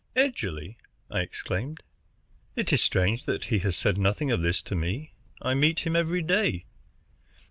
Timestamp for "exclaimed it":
1.19-2.73